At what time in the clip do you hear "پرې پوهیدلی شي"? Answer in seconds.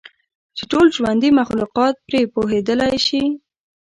2.07-3.23